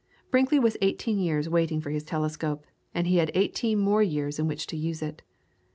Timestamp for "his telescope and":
1.91-3.05